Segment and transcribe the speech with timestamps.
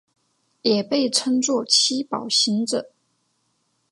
[0.63, 2.89] 也被称作七宝行者。